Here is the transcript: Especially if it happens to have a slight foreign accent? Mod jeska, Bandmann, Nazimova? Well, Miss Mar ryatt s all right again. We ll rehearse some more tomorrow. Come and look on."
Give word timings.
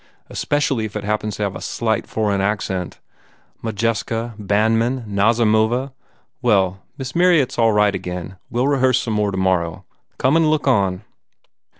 Especially 0.31 0.85
if 0.85 0.95
it 0.95 1.03
happens 1.03 1.35
to 1.35 1.43
have 1.43 1.55
a 1.55 1.61
slight 1.61 2.07
foreign 2.07 2.41
accent? 2.41 2.97
Mod 3.61 3.75
jeska, 3.79 4.33
Bandmann, 4.39 5.05
Nazimova? 5.05 5.91
Well, 6.41 6.81
Miss 6.97 7.13
Mar 7.15 7.27
ryatt 7.27 7.51
s 7.51 7.59
all 7.59 7.71
right 7.73 7.93
again. 7.93 8.37
We 8.49 8.59
ll 8.61 8.67
rehearse 8.67 8.97
some 8.99 9.13
more 9.13 9.29
tomorrow. 9.29 9.85
Come 10.17 10.35
and 10.35 10.49
look 10.49 10.67
on." 10.67 11.03